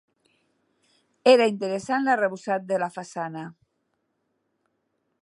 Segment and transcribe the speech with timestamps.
[1.33, 3.47] Era interessant l'arrebossat de la façana.